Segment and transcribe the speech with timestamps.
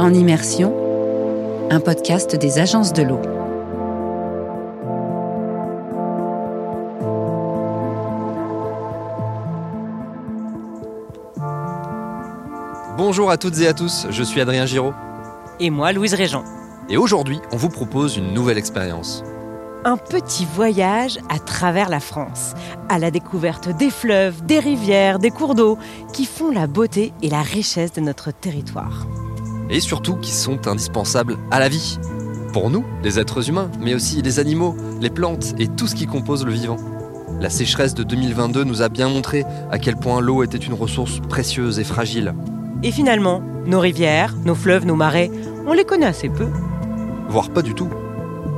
[0.00, 0.72] En immersion,
[1.68, 3.20] un podcast des agences de l'eau.
[12.96, 14.94] Bonjour à toutes et à tous, je suis Adrien Giraud.
[15.58, 16.44] Et moi, Louise Régent.
[16.88, 19.22] Et aujourd'hui, on vous propose une nouvelle expérience.
[19.84, 22.54] Un petit voyage à travers la France,
[22.88, 25.76] à la découverte des fleuves, des rivières, des cours d'eau,
[26.14, 29.06] qui font la beauté et la richesse de notre territoire.
[29.70, 31.98] Et surtout qui sont indispensables à la vie.
[32.52, 36.06] Pour nous, les êtres humains, mais aussi les animaux, les plantes et tout ce qui
[36.06, 36.76] compose le vivant.
[37.40, 41.20] La sécheresse de 2022 nous a bien montré à quel point l'eau était une ressource
[41.28, 42.34] précieuse et fragile.
[42.82, 45.30] Et finalement, nos rivières, nos fleuves, nos marais,
[45.66, 46.48] on les connaît assez peu.
[47.28, 47.88] Voire pas du tout.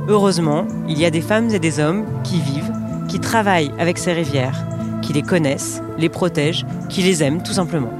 [0.07, 2.73] Heureusement, il y a des femmes et des hommes qui vivent,
[3.07, 4.65] qui travaillent avec ces rivières,
[5.01, 7.91] qui les connaissent, les protègent, qui les aiment tout simplement.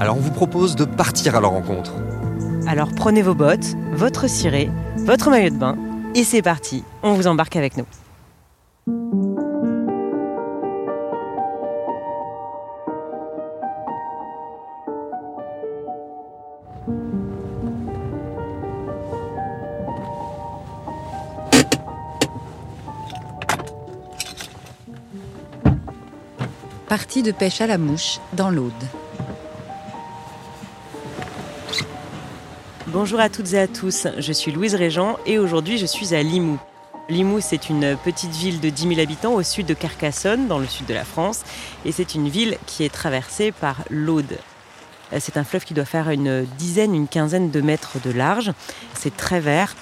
[0.00, 1.92] Alors on vous propose de partir à leur rencontre.
[2.68, 5.78] Alors prenez vos bottes, votre ciré, votre maillot de bain,
[6.16, 7.86] et c'est parti, on vous embarque avec nous.
[26.88, 28.72] Partie de pêche à la mouche dans l'Aude.
[32.98, 36.22] Bonjour à toutes et à tous, je suis Louise Régent et aujourd'hui je suis à
[36.22, 36.58] Limoux.
[37.10, 40.66] Limoux, c'est une petite ville de 10 000 habitants au sud de Carcassonne, dans le
[40.66, 41.42] sud de la France,
[41.84, 44.38] et c'est une ville qui est traversée par l'Aude.
[45.18, 48.54] C'est un fleuve qui doit faire une dizaine, une quinzaine de mètres de large.
[48.94, 49.76] C'est très vert.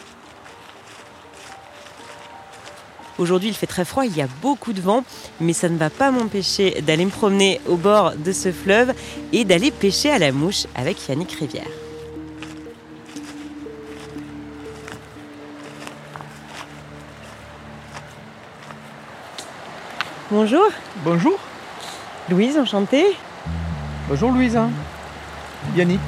[3.19, 5.05] Aujourd'hui, il fait très froid, il y a beaucoup de vent,
[5.41, 8.93] mais ça ne va pas m'empêcher d'aller me promener au bord de ce fleuve
[9.33, 11.84] et d'aller pêcher à la mouche avec Yannick Rivière.
[20.37, 20.67] Bonjour,
[21.05, 21.39] Bonjour.
[22.29, 23.17] Louise, enchantée.
[24.09, 24.59] Bonjour Louise.
[25.77, 26.01] Yannick.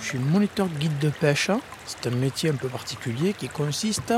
[0.00, 1.50] Je suis moniteur de guide de pêche.
[1.84, 4.14] C'est un métier un peu particulier qui consiste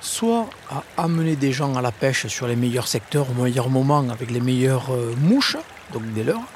[0.00, 4.08] soit à amener des gens à la pêche sur les meilleurs secteurs au meilleur moment
[4.10, 5.56] avec les meilleures euh, mouches,
[5.92, 6.46] donc des leurres,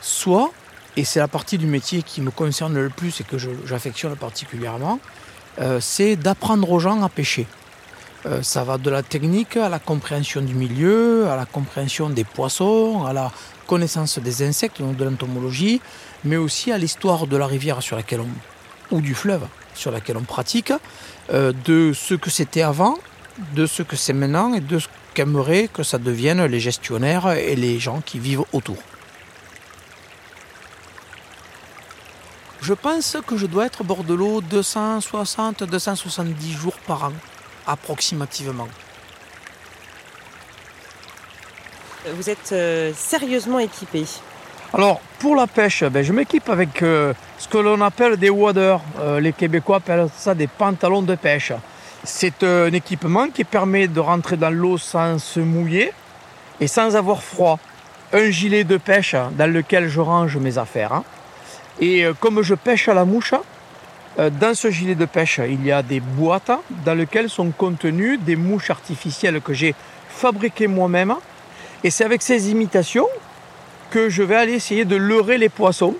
[0.00, 0.50] soit,
[0.96, 4.98] et c'est la partie du métier qui me concerne le plus et que j'affectionne particulièrement,
[5.60, 7.46] euh, c'est d'apprendre aux gens à pêcher.
[8.24, 12.24] Euh, ça va de la technique à la compréhension du milieu, à la compréhension des
[12.24, 13.32] poissons, à la
[13.66, 15.80] connaissance des insectes, donc de l'entomologie,
[16.24, 20.16] mais aussi à l'histoire de la rivière sur laquelle on, ou du fleuve sur laquelle
[20.16, 20.72] on pratique,
[21.32, 22.98] euh, de ce que c'était avant,
[23.54, 27.56] de ce que c'est maintenant et de ce qu'aimeraient que ça devienne les gestionnaires et
[27.56, 28.76] les gens qui vivent autour.
[32.62, 37.12] Je pense que je dois être au bord de l'eau 260-270 jours par an,
[37.66, 38.68] approximativement.
[42.14, 44.04] Vous êtes euh, sérieusement équipé.
[44.72, 48.80] Alors, pour la pêche, ben, je m'équipe avec euh, ce que l'on appelle des waders.
[49.00, 51.52] Euh, les Québécois appellent ça des pantalons de pêche.
[52.04, 55.92] C'est euh, un équipement qui permet de rentrer dans l'eau sans se mouiller
[56.60, 57.58] et sans avoir froid.
[58.12, 60.92] Un gilet de pêche dans lequel je range mes affaires.
[60.92, 61.02] hein.
[61.80, 63.34] Et euh, comme je pêche à la mouche,
[64.18, 66.50] euh, dans ce gilet de pêche, il y a des boîtes
[66.84, 69.74] dans lesquelles sont contenues des mouches artificielles que j'ai
[70.08, 71.14] fabriquées moi-même.
[71.82, 73.06] Et c'est avec ces imitations
[73.90, 75.96] que je vais aller essayer de leurrer les poissons,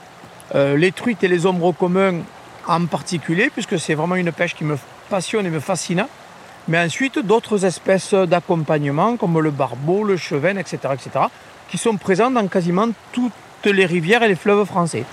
[0.54, 2.20] euh, les truites et les ombres communs
[2.66, 4.76] en particulier, puisque c'est vraiment une pêche qui me
[5.08, 6.06] passionne et me fascine.
[6.68, 11.26] Mais ensuite, d'autres espèces d'accompagnement, comme le barbeau, le chevenne, etc., etc.,
[11.68, 13.32] qui sont présents dans quasiment toutes
[13.64, 15.04] les rivières et les fleuves français.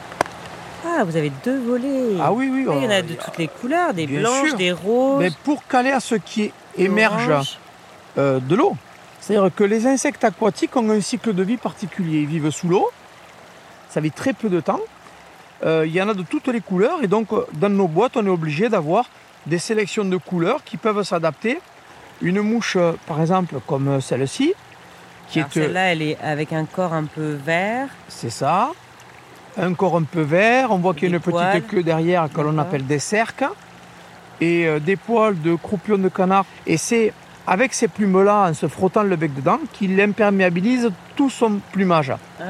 [0.85, 2.17] Ah, vous avez deux volets.
[2.21, 2.65] Ah oui, oui.
[2.69, 4.57] Ah, il y en a euh, de toutes les couleurs, des Bien blanches, sûr.
[4.57, 5.19] des roses.
[5.19, 7.59] Mais pour caler à ce qui émerge
[8.17, 8.75] euh, de l'eau.
[9.19, 12.19] C'est-à-dire que les insectes aquatiques ont un cycle de vie particulier.
[12.21, 12.89] Ils vivent sous l'eau,
[13.89, 14.79] ça vit très peu de temps.
[15.65, 18.15] Euh, il y en a de toutes les couleurs et donc euh, dans nos boîtes,
[18.15, 19.09] on est obligé d'avoir
[19.45, 21.59] des sélections de couleurs qui peuvent s'adapter.
[22.21, 22.77] Une mouche,
[23.07, 24.53] par exemple, comme celle-ci,
[25.29, 27.87] qui Alors, est, Celle-là, elle est avec un corps un peu vert.
[28.07, 28.71] c'est ça,
[29.59, 32.41] un corps un peu vert, on voit qu'il y a une petite queue derrière que
[32.41, 33.45] l'on appelle des cerques,
[34.41, 36.45] et euh, des poils de croupion de canard.
[36.65, 37.13] Et c'est
[37.45, 42.13] avec ces plumes-là, en se frottant le bec dedans, qu'il imperméabilise tout son plumage.
[42.39, 42.43] Ah,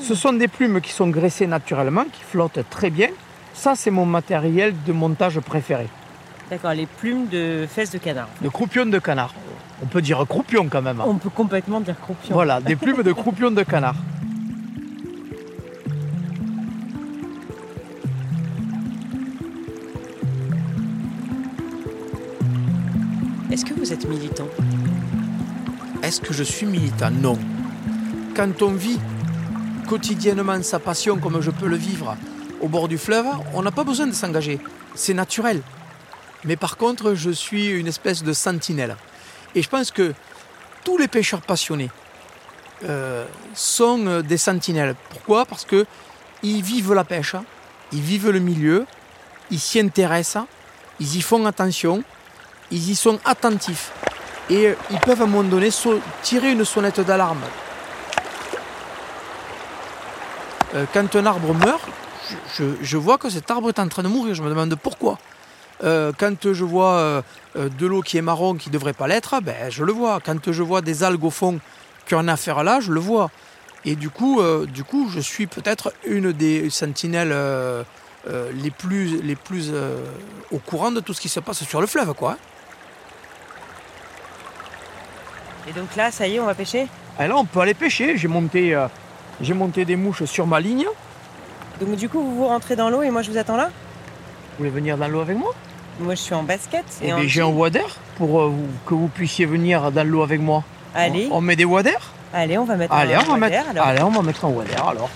[0.00, 3.08] Ce sont des plumes qui sont graissées naturellement, qui flottent très bien.
[3.54, 5.88] Ça, c'est mon matériel de montage préféré.
[6.50, 8.28] D'accord, les plumes de fesses de canard.
[8.42, 9.32] De croupion de canard.
[9.82, 11.00] On peut dire croupion quand même.
[11.06, 12.34] On peut complètement dire croupion.
[12.34, 13.94] Voilà, des plumes de croupion de canard.
[24.08, 24.48] Militant
[26.02, 27.10] Est-ce que je suis militant?
[27.10, 27.38] Non.
[28.34, 28.98] Quand on vit
[29.88, 32.16] quotidiennement sa passion comme je peux le vivre
[32.60, 34.58] au bord du fleuve, on n'a pas besoin de s'engager.
[34.94, 35.62] C'est naturel.
[36.44, 38.96] Mais par contre, je suis une espèce de sentinelle.
[39.54, 40.14] Et je pense que
[40.84, 41.90] tous les pêcheurs passionnés
[42.84, 44.94] euh, sont des sentinelles.
[45.10, 45.44] Pourquoi?
[45.44, 45.86] Parce que
[46.42, 47.36] ils vivent la pêche,
[47.92, 48.86] ils vivent le milieu,
[49.50, 50.44] ils s'y intéressent,
[51.00, 52.02] ils y font attention,
[52.70, 53.92] ils y sont attentifs.
[54.48, 55.68] Et euh, ils peuvent à un moment donné
[56.22, 57.42] tirer une sonnette d'alarme.
[60.74, 61.82] Euh, quand un arbre meurt,
[62.82, 64.34] je, vois que cet arbre est en train de mourir.
[64.34, 65.18] Je me demande pourquoi.
[65.82, 67.22] Euh, quand je vois
[67.56, 70.20] de l'eau qui est marron qui ne devrait pas l'être, ben, je le vois.
[70.24, 71.58] Quand je vois des algues au fond
[72.06, 73.30] qui ont affaire là, je le vois.
[73.84, 77.34] Et du coup, du coup je suis peut-être une des sentinelles
[78.26, 79.72] les plus, les plus
[80.52, 82.14] au courant de tout ce qui se passe sur le fleuve.
[82.14, 82.36] quoi.
[85.68, 86.86] Et donc là, ça y est, on va pêcher
[87.20, 88.16] Et là, on peut aller pêcher.
[88.16, 88.86] J'ai monté, euh,
[89.40, 90.86] j'ai monté des mouches sur ma ligne.
[91.80, 94.58] Donc du coup, vous vous rentrez dans l'eau et moi, je vous attends là Vous
[94.58, 95.54] voulez venir dans l'eau avec moi
[95.98, 96.84] Moi, je suis en basket.
[97.02, 97.86] Et, eh j'ai un wader
[98.16, 98.52] pour euh,
[98.86, 100.64] que vous puissiez venir dans l'eau avec moi.
[100.94, 101.28] Allez.
[101.30, 103.70] On, met des waders Allez, on va mettre Allez, un on va wader, mettre...
[103.70, 103.86] alors.
[103.86, 105.10] Allez, on va mettre un wader alors.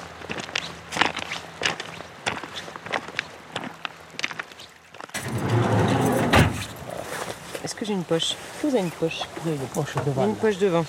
[7.64, 8.32] Est-ce que j'ai une poche?
[8.32, 9.22] Est-ce que vous avez une poche?
[9.46, 10.24] Une poche devant.
[10.26, 10.84] Une poche devant.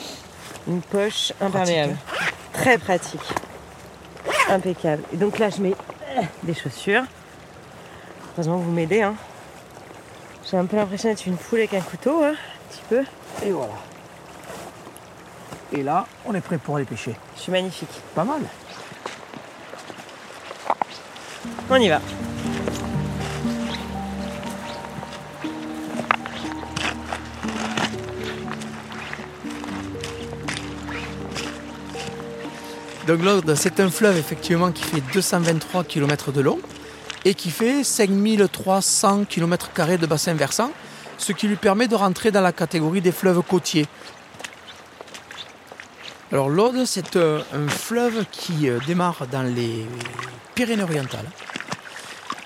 [0.67, 1.95] Une poche imperméable.
[2.51, 3.21] Très pratique.
[4.49, 5.03] Impeccable.
[5.13, 5.73] Et donc là, je mets
[6.43, 7.03] des chaussures.
[8.33, 9.03] Heureusement que vous m'aidez.
[9.03, 9.15] Hein.
[10.51, 13.03] J'ai un peu l'impression d'être une poule avec un couteau, hein, un petit peu.
[13.45, 13.73] Et voilà.
[15.71, 17.15] Et là, on est prêt pour aller pêcher.
[17.37, 18.01] Je suis magnifique.
[18.13, 18.41] Pas mal.
[21.69, 22.01] On y va.
[33.07, 36.59] Donc l'Aude, c'est un fleuve effectivement qui fait 223 km de long
[37.23, 39.69] et qui fait 5300 km
[39.99, 40.71] de bassin versant,
[41.19, 43.85] ce qui lui permet de rentrer dans la catégorie des fleuves côtiers.
[46.31, 49.85] Alors l'Aude, c'est euh, un fleuve qui euh, démarre dans les
[50.55, 51.29] Pyrénées-Orientales.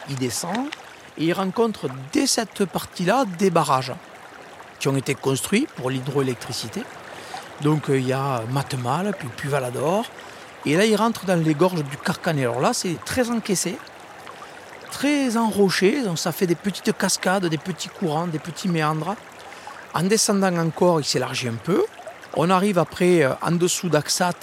[0.09, 0.67] Il descend
[1.17, 3.94] et il rencontre dès cette partie-là des barrages
[4.79, 6.83] qui ont été construits pour l'hydroélectricité.
[7.61, 10.06] Donc euh, il y a Matemal, puis Puvalador,
[10.65, 12.44] et là, il rentre dans les gorges du Carcanet.
[12.44, 13.77] Alors là, c'est très encaissé,
[14.91, 16.03] très enroché.
[16.03, 19.15] Donc ça fait des petites cascades, des petits courants, des petits méandres.
[19.94, 21.83] En descendant encore, il s'élargit un peu.
[22.35, 24.33] On arrive après euh, en dessous d'Axat.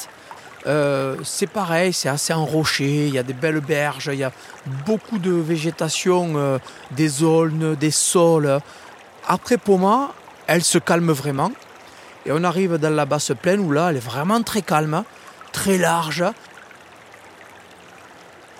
[0.66, 3.06] Euh, c'est pareil, c'est assez enroché.
[3.06, 4.32] Il y a des belles berges, il y a
[4.84, 6.58] beaucoup de végétation, euh,
[6.90, 8.58] des aulnes, des sols.
[9.28, 10.12] Après Poma,
[10.48, 11.52] elle se calme vraiment.
[12.24, 15.04] Et on arrive dans la basse plaine où là, elle est vraiment très calme
[15.52, 16.25] très large,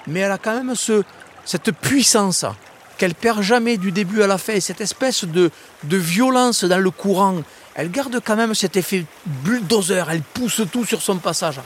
[0.07, 1.03] mais elle a quand même ce,
[1.45, 2.45] cette puissance
[2.99, 5.51] qu'elle perd jamais du début à la fin, cette espèce de,
[5.85, 7.43] violence dans le courant.
[7.75, 11.61] Elle garde quand même cet effet bulldozer, elle pousse tout sur son passage.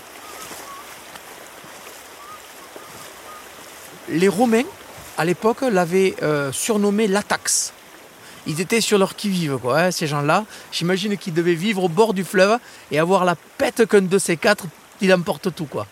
[4.09, 4.65] Les Romains,
[5.19, 7.73] à l'époque, l'avaient euh, surnommé l'Atax.
[8.47, 10.45] Ils étaient sur leur qui-vive, quoi, hein, ces gens-là.
[10.73, 12.59] J'imagine qu'ils devaient vivre au bord du fleuve
[12.91, 14.65] et avoir la pète qu'un de ces quatre
[15.01, 15.87] il emporte tout quoi.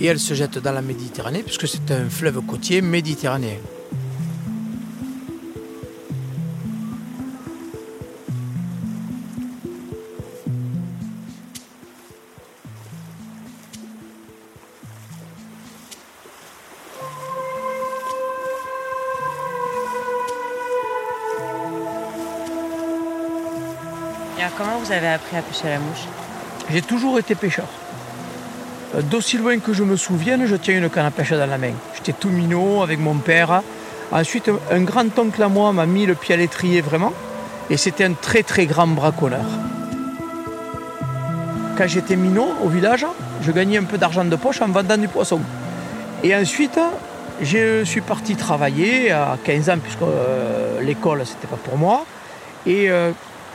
[0.00, 3.58] Et elle se jette dans la Méditerranée puisque c'est un fleuve côtier méditerranéen.
[24.56, 26.06] Comment vous avez appris à pêcher la mouche?
[26.70, 27.66] J'ai toujours été pêcheur.
[28.94, 31.58] Euh, d'aussi loin que je me souvienne, je tiens une canne à pêche dans la
[31.58, 31.72] main.
[31.94, 33.62] J'étais tout minot avec mon père.
[34.12, 37.12] Ensuite, un grand-oncle à moi m'a mis le pied à l'étrier vraiment.
[37.70, 39.46] Et c'était un très très grand braconneur.
[41.76, 43.06] Quand j'étais minot au village,
[43.42, 45.40] je gagnais un peu d'argent de poche en vendant du poisson.
[46.22, 46.78] Et ensuite,
[47.42, 52.04] je suis parti travailler à 15 ans, puisque euh, l'école, c'était pas pour moi.
[52.66, 53.10] Et euh,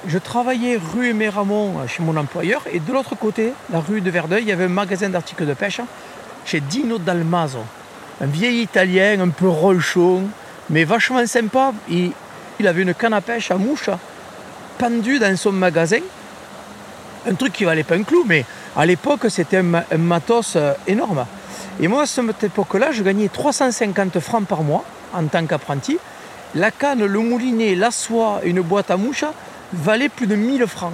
[0.07, 4.09] je travaillais rue Méramont euh, chez mon employeur et de l'autre côté, la rue de
[4.09, 5.81] Verdeuil, il y avait un magasin d'articles de pêche
[6.45, 7.59] chez Dino Dalmaso.
[8.21, 10.23] Un vieil italien, un peu rochon,
[10.69, 11.73] mais vachement sympa.
[11.89, 12.13] Il,
[12.65, 13.89] avait une canne à pêche à mouche
[14.77, 16.01] pendue dans son magasin.
[17.29, 21.25] Un truc qui valait pas un clou, mais à l'époque, c'était un, matos euh, énorme.
[21.81, 25.97] Et moi, à cette époque-là, je gagnais 350 francs par mois en tant qu'apprenti.
[26.55, 29.25] La canne, le moulinet, la soie une boîte à mouches
[29.73, 30.93] valaient plus de 1000 francs.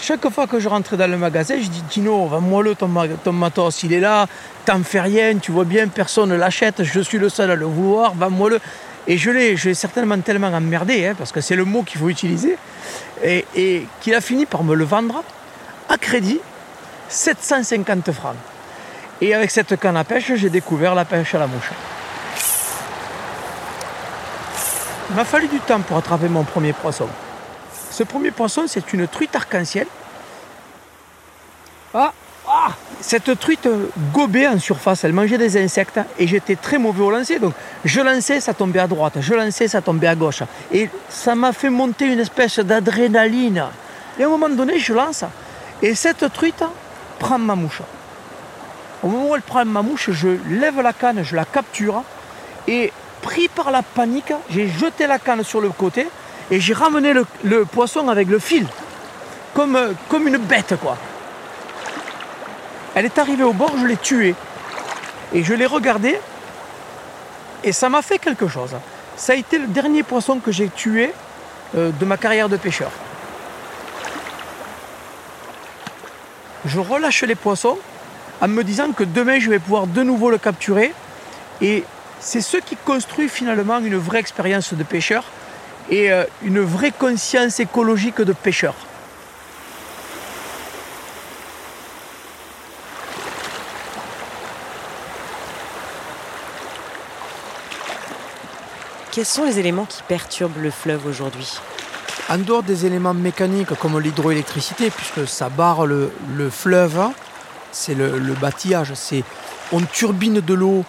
[0.00, 2.88] Chaque fois que je rentrais dans le magasin, je dis Tino, va-moi le ton,
[3.32, 4.26] matos, il est là,
[4.64, 7.66] t'en fais rien, tu vois bien, personne ne l'achète, je suis le seul à le
[7.66, 8.60] vouloir, va-moi le.
[9.08, 11.98] Et je l'ai, je l'ai certainement tellement emmerdé, hein, parce que c'est le mot qu'il
[11.98, 12.56] faut utiliser,
[13.24, 15.24] et qu'il a fini par me le vendre
[15.88, 16.40] à crédit
[17.08, 18.36] 750 francs.
[19.20, 21.70] Et avec cette canne à pêche, j'ai découvert la pêche à la mouche.
[25.10, 27.08] Il m'a fallu du temps pour attraper mon premier poisson.
[27.98, 29.88] Ce premier poisson, c'est une truite arc-en-ciel.
[31.92, 32.12] Ah,
[32.46, 32.68] ah,
[33.00, 33.68] cette truite
[34.14, 37.40] gobait en surface, elle mangeait des insectes et j'étais très mauvais au lancer.
[37.40, 40.44] Donc je lançais, ça tombait à droite, je lançais, ça tombait à gauche.
[40.70, 43.64] Et ça m'a fait monter une espèce d'adrénaline.
[44.16, 45.24] Et à un moment donné, je lance
[45.82, 46.62] et cette truite
[47.18, 47.82] prend ma mouche.
[49.02, 52.04] Au moment où elle prend ma mouche, je lève la canne, je la capture
[52.68, 56.06] et pris par la panique, j'ai jeté la canne sur le côté
[56.50, 57.12] et j'ai ramené
[57.42, 58.66] le, poisson avec le fil,
[59.54, 60.96] comme, euh, comme une bête quoi.
[62.94, 64.34] Elle est arrivée au bord, je l'ai tuée.
[65.32, 66.18] Et je l'ai regardée
[67.62, 68.70] et ça m'a fait quelque chose.
[69.16, 71.12] Ça a été le dernier poisson que j'ai tué
[71.76, 72.90] euh, de ma carrière de pêcheur.
[76.64, 77.78] Je relâche les poissons
[78.40, 80.94] en me disant que demain je vais pouvoir de nouveau le capturer.
[81.60, 81.84] Et
[82.20, 85.24] c'est ce qui construit finalement une vraie expérience de pêcheur
[85.90, 88.74] et euh, une vraie conscience écologique de pêcheur.
[99.10, 101.58] Quels sont les éléments qui perturbent le fleuve aujourd'hui?
[102.28, 106.12] En dehors des éléments mécaniques comme l'hydroélectricité, puisque ça barre le,
[106.50, 107.00] fleuve,
[107.72, 109.24] c'est le, le, bâtillage, c'est
[109.72, 110.84] on turbine de l'eau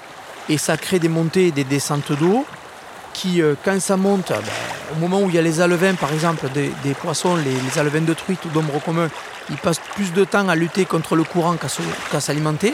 [0.50, 2.46] et ça crée des montées et des descentes d'eau
[3.14, 4.42] qui, euh, quand ça monte, ben,
[4.96, 8.14] au moment où il y a les alevins, par exemple, des, poissons, les, alevins de
[8.14, 9.10] truite ou d'ombre commun,
[9.50, 12.74] ils passent plus de temps à lutter contre le courant qu'à s'alimenter,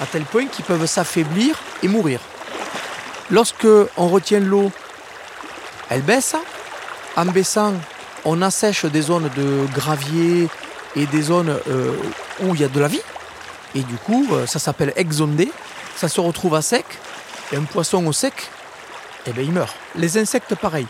[0.00, 2.20] à tel point qu'ils peuvent s'affaiblir et mourir.
[3.30, 4.70] Lorsque on retient l'eau,
[5.90, 6.36] elle baisse.
[7.16, 7.72] En baissant,
[8.24, 10.48] on assèche des zones de gravier
[10.94, 11.92] et des zones euh,
[12.40, 13.00] où il y a de la vie.
[13.74, 15.50] Et du coup, euh, ça s'appelle exondé.
[15.96, 16.84] Ça se retrouve à sec.
[17.52, 18.34] Et un poisson au sec,
[19.26, 19.74] eh bien, il meurt.
[19.94, 20.86] Les insectes, pareil.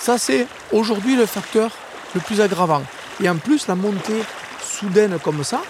[0.00, 1.70] Ça, c'est aujourd'hui le facteur
[2.14, 2.82] le plus aggravant.
[3.22, 4.22] Et en plus, la montée
[4.62, 5.60] soudaine comme ça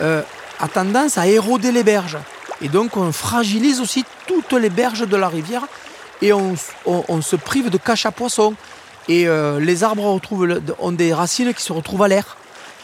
[0.00, 0.22] euh,
[0.58, 2.18] a tendance à éroder les berges.
[2.60, 5.66] Et donc, on fragilise aussi toutes les berges de la rivière
[6.20, 8.54] et on, se prive de cache à poissons.
[9.06, 10.20] Et euh, les arbres
[10.80, 12.36] ont des racines qui se retrouvent à l'air.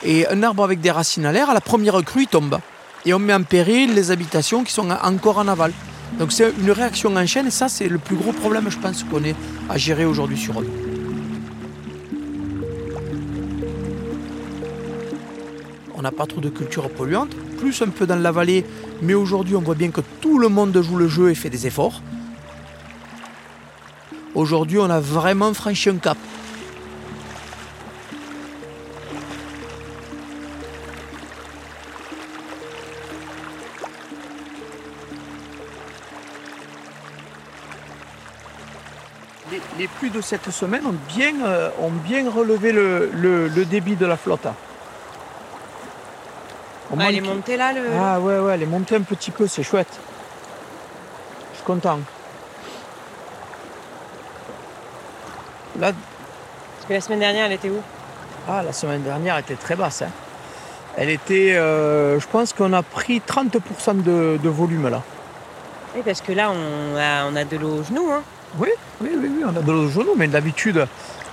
[0.04, 2.60] Et un arbre avec des racines à l'air, à la première crue, il tombe.
[3.04, 5.72] Et on met en péril les habitations qui sont encore en aval.
[6.18, 9.02] Donc c'est une réaction en chaîne et ça c'est le plus gros problème je pense
[9.02, 9.34] qu'on est
[9.68, 10.68] à gérer aujourd'hui sur eux.
[15.96, 18.64] On n'a pas trop de culture polluante, plus un peu dans la vallée,
[19.02, 21.66] mais aujourd'hui on voit bien que tout le monde joue le jeu et fait des
[21.66, 22.02] efforts.
[24.34, 26.18] Aujourd'hui on a vraiment franchi un cap.
[40.04, 44.46] Pluies de cette semaine ont bien, euh, ont bien relevé le, débit de la flotte.
[44.46, 44.54] Ah,
[47.08, 47.80] elle est montée là le...
[47.98, 49.98] Ah ouais, ouais, elle est montée un petit peu, c'est chouette.
[51.52, 52.00] Je suis content.
[55.78, 55.92] Là...
[55.92, 57.80] Parce que la semaine dernière, elle était où?
[58.46, 60.02] Ah, la semaine dernière, elle était très basse.
[60.02, 60.10] Hein.
[60.98, 65.00] Elle était, euh, je pense qu'on a pris 30% de, volume là.
[65.96, 68.12] Oui, parce que là, on a, on a de l'eau au genou.
[68.12, 68.22] Hein.
[68.56, 68.68] Oui,
[69.00, 70.86] oui, oui, oui, on a de l'eau au genou, mais d'habitude,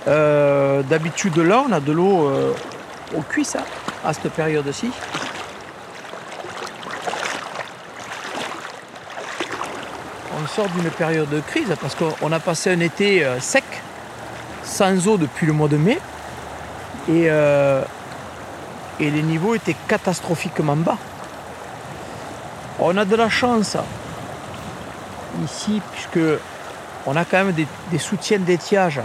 [0.08, 2.52] euh, d'habitude là, on a de l'eau euh,
[3.16, 3.62] au cuisse hein,
[4.04, 4.90] à cette période-ci.
[10.36, 13.64] On sort d'une période de crise parce qu'on a passé un été euh, sec,
[14.64, 16.00] sans eau depuis le mois de mai,
[17.08, 20.98] et, et les niveaux étaient catastrophiquement bas.
[22.78, 23.76] On a de la chance
[25.44, 26.20] ici, puisque
[27.06, 29.00] on a quand même des, soutiens d'étiage.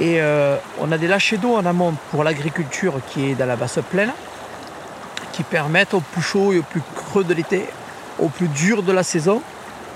[0.00, 3.56] Et euh, on a des lâchers d'eau en amont pour l'agriculture qui est dans la
[3.56, 4.12] basse plaine,
[5.32, 7.66] qui permettent au plus chaud et au plus creux de l'été,
[8.18, 9.42] au plus dur de la saison,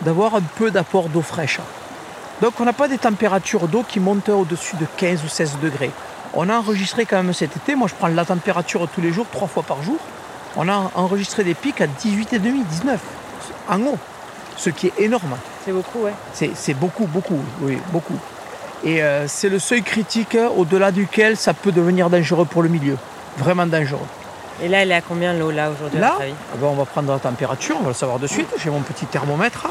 [0.02, 1.60] d'avoir un peu d'apport d'eau fraîche.
[2.42, 5.90] Donc on n'a pas des températures d'eau qui montent au-dessus de 15 ou 16 degrés.
[6.34, 9.26] On a enregistré quand même cet été, moi je prends la température tous les jours,
[9.30, 9.98] trois fois par jour,
[10.56, 13.00] on a enregistré des pics à 18,5, 19
[13.68, 13.98] en eau,
[14.56, 15.36] ce qui est énorme.
[15.64, 16.12] C'est beaucoup, ouais.
[16.32, 18.18] C'est beaucoup, beaucoup, oui, beaucoup.
[18.84, 22.98] Et euh, c'est le seuil critique au-delà duquel ça peut devenir dangereux pour le milieu.
[23.38, 24.06] Vraiment dangereux.
[24.62, 26.74] Et là, elle est à combien l'eau là aujourd'hui à Là, avis ah ben, on
[26.74, 28.48] va prendre la température, on va le savoir de suite.
[28.62, 29.66] J'ai mon petit thermomètre.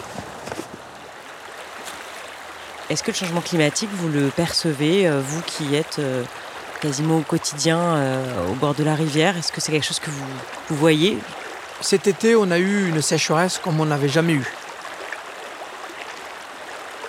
[2.89, 6.23] Est-ce que le changement climatique, vous le percevez, euh, vous qui êtes euh,
[6.81, 9.37] quasiment au quotidien euh, au bord de la rivière?
[9.37, 10.25] Est-ce que c'est quelque chose que vous,
[10.69, 11.17] vous voyez?
[11.79, 14.45] Cet été, on a eu une sécheresse comme on n'avait jamais eu.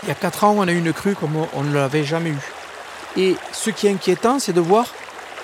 [0.04, 2.28] Il y a 4 ans, on a eu une crue comme on ne l'avait jamais
[2.28, 2.38] eu.
[3.16, 4.86] Et ce qui est inquiétant, c'est de voir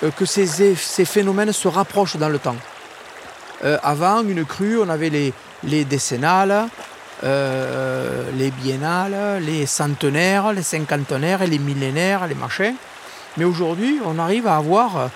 [0.03, 2.55] euh, que ces, phénomènes se rapprochent dans le temps.
[3.63, 6.67] Euh, avant, une crue, on avait les, les décennales,
[7.23, 12.75] euh, les biennales, les centenaires, les cinquantenaires et les millénaires, les machins.
[13.37, 15.09] Mais aujourd'hui, on arrive à avoir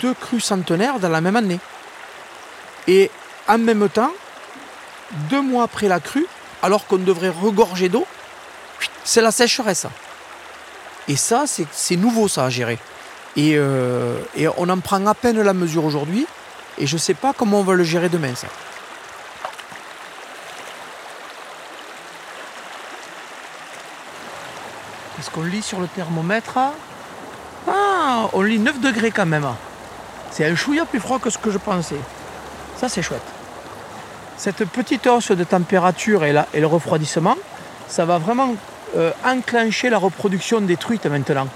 [0.00, 1.58] deux crues centenaires dans la même année.
[2.86, 3.10] Et
[3.48, 4.12] en même temps,
[5.30, 6.26] deux mois après la crue,
[6.62, 8.06] alors qu'on devrait regorger d'eau,
[9.04, 9.86] c'est la sécheresse.
[11.08, 12.78] Et ça, c'est- nouveau ça à gérer.
[13.36, 16.26] Et, euh, et on en prend à peine la mesure aujourd'hui.
[16.78, 18.46] Et je ne sais pas comment on va le gérer demain, ça.
[25.18, 26.58] Est-ce qu'on lit sur le thermomètre
[27.68, 29.46] Ah, on lit 9 degrés quand même.
[30.30, 32.00] C'est un chouïa plus froid que ce que je pensais.
[32.76, 33.22] Ça, c'est chouette.
[34.36, 37.36] Cette petite hausse de température et le refroidissement,
[37.88, 38.54] ça va vraiment
[38.96, 41.48] euh, enclencher la reproduction des truites maintenant.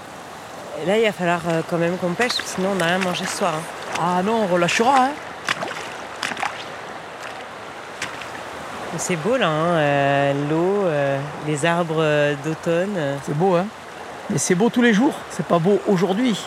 [0.81, 3.25] Et Là, il va falloir euh, quand même qu'on pêche, sinon on n'a rien mangé
[3.25, 3.53] ce soir.
[3.55, 3.61] hein.
[4.01, 5.05] Ah non, on relâchera.
[5.05, 5.11] Hein.
[8.97, 10.85] C'est beau là, hein, euh, l'eau,
[11.47, 12.03] les arbres
[12.43, 12.97] d'automne.
[13.25, 13.65] C'est beau, hein
[14.29, 15.13] Mais c'est beau tous les jours.
[15.31, 16.39] C'est pas beau aujourd'hui.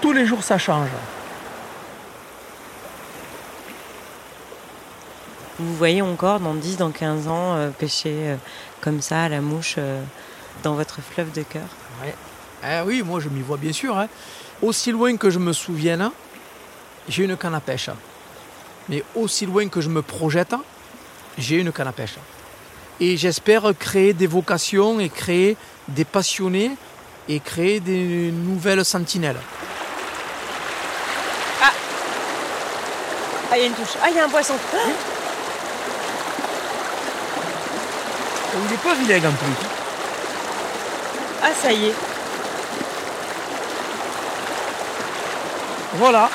[0.00, 0.88] Tous les jours, ça change.
[5.58, 8.36] Vous voyez encore dans 10, dans 15 ans euh, pêcher euh,
[8.80, 10.02] comme ça à la mouche euh,
[10.62, 11.62] dans votre fleuve de cœur?
[12.64, 13.96] Ah oui, moi je m'y vois bien sûr.
[13.98, 14.08] hein.
[14.62, 16.10] Aussi loin que je me souvienne,
[17.08, 17.90] j'ai une canne à pêche.
[18.88, 20.54] Mais aussi loin que je me projette,
[21.36, 22.14] j'ai une canne à pêche.
[23.00, 25.56] Et j'espère créer des vocations et créer
[25.88, 26.70] des passionnés
[27.28, 29.40] et créer des nouvelles sentinelles.
[31.62, 31.72] Ah,
[33.56, 33.96] il y a une touche.
[34.02, 34.54] Ah, il y a un poisson.
[34.72, 35.11] Ah
[38.54, 39.66] Il n'est pas vilain en plus.
[41.42, 41.94] Ah, ça y est.
[45.94, 46.30] Voilà,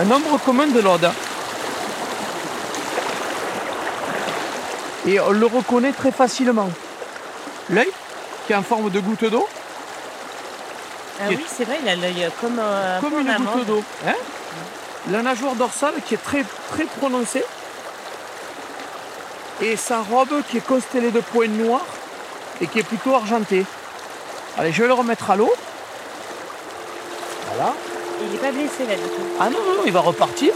[0.00, 1.10] un nombre commun de l'ode.
[5.06, 6.68] Et on le reconnaît très facilement.
[7.70, 7.90] L'œil,
[8.46, 9.48] qui est en forme de goutte d'eau,
[11.20, 13.54] Ah oui, c'est vrai, il a l'œil comme un, comme une amande.
[13.58, 13.84] goutte d'eau.
[14.06, 14.14] hein?
[15.10, 17.44] La nageoire dorsale qui est très, très prononcée.
[19.62, 21.86] Et sa robe qui est constellée de points noirs
[22.60, 23.64] et qui est plutôt argentée.
[24.58, 25.52] Allez, je vais le remettre à l'eau.
[27.54, 27.72] Voilà.
[28.22, 29.22] Il n'est pas blessé là du tout.
[29.40, 30.52] Ah non, non, non, il va repartir.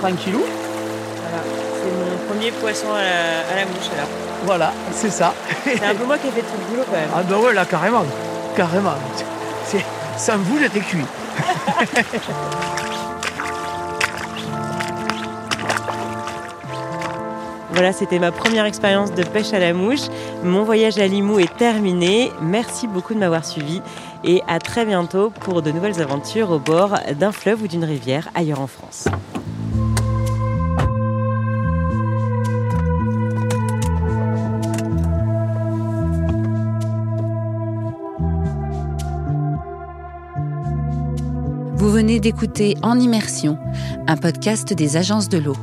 [0.00, 0.42] Tranquillou.
[1.22, 1.42] Voilà.
[1.82, 4.08] C'est mon premier poisson à la, à la mouche alors.
[4.44, 5.34] Voilà, c'est ça.
[5.64, 7.10] C'est un peu moi qui ai fait tout le boulot quand même.
[7.14, 8.04] Ah bah ouais, là, carrément.
[8.56, 8.94] Carrément.
[9.66, 9.84] C'est,
[10.16, 11.04] sans vous, j'étais cuit.
[17.78, 20.08] Voilà, c'était ma première expérience de pêche à la mouche.
[20.42, 22.32] Mon voyage à Limoux est terminé.
[22.42, 23.80] Merci beaucoup de m'avoir suivi
[24.24, 28.30] et à très bientôt pour de nouvelles aventures au bord d'un fleuve ou d'une rivière
[28.34, 29.06] ailleurs en France.
[41.76, 43.56] Vous venez d'écouter En Immersion,
[44.08, 45.54] un podcast des agences de l'eau.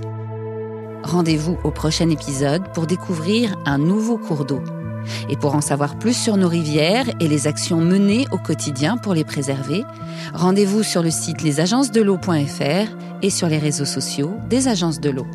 [1.15, 4.61] Rendez-vous au prochain épisode pour découvrir un nouveau cours d'eau.
[5.29, 9.13] Et pour en savoir plus sur nos rivières et les actions menées au quotidien pour
[9.13, 9.85] les préserver,
[10.33, 15.25] rendez-vous sur le site lesagencesdel'eau.fr et sur les réseaux sociaux des agences de l'eau.